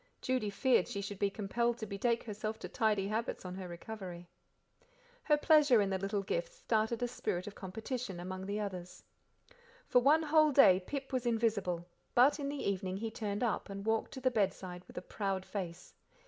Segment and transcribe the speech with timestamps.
[0.19, 4.27] Judy feared she should be compelled to betake herself to tidy habits on her recovery.
[5.21, 9.03] Her pleasure in the little gifts started a spirit of competition among the others.
[9.85, 11.85] For one whole day Pip was invisible,
[12.15, 15.45] but in the evening he turned up, and walked to the bedside with a proud
[15.45, 15.93] face.